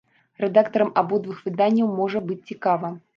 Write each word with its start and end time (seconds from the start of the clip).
Рэдактарам 0.43 0.89
абодвух 1.01 1.43
выданняў 1.49 1.91
можа 1.99 2.23
быць 2.31 2.41
цікава. 2.53 2.91